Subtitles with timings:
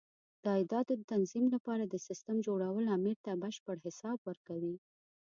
[0.41, 4.75] د عایداتو د تنظیم لپاره د سیسټم جوړول امیر ته بشپړ حساب ورکوي.